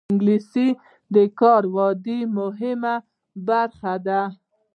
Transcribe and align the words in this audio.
انګلیسي 0.11 0.67
د 1.13 1.15
کاري 1.39 1.69
ودې 1.75 2.19
مهمه 2.37 2.93
برخه 3.47 3.93
ده 4.05 4.21